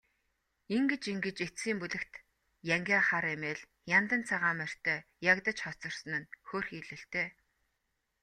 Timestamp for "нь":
6.21-6.31